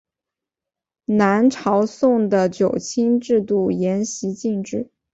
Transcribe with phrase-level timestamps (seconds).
[1.05, 4.89] 南朝宋的九卿制度沿袭晋制。